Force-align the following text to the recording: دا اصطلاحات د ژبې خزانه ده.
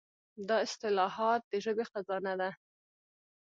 دا 0.47 0.57
اصطلاحات 0.67 1.41
د 1.51 1.53
ژبې 1.65 1.85
خزانه 1.91 2.33
ده. 2.41 2.49